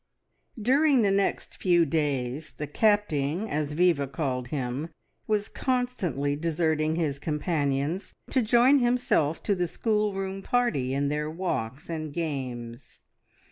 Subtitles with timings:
[0.59, 4.89] During the next few days the "Capting," as Viva called him,
[5.27, 11.87] was constantly deserting his companions to join himself to the schoolroom party in their walks
[11.87, 12.99] and games.